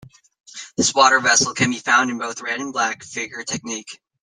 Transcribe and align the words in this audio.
This 0.77 0.95
water 0.95 1.19
vessel 1.19 1.53
can 1.53 1.69
be 1.69 1.77
found 1.77 2.09
in 2.09 2.17
both 2.17 2.41
red- 2.41 2.59
and 2.59 2.73
black-figure 2.73 3.43
technique. 3.43 4.01